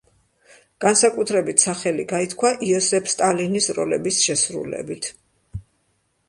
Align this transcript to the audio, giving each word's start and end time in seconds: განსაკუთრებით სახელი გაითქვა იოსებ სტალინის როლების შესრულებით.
განსაკუთრებით 0.85 1.65
სახელი 1.65 2.05
გაითქვა 2.11 2.51
იოსებ 2.69 3.11
სტალინის 3.13 3.69
როლების 3.81 4.19
შესრულებით. 4.29 5.13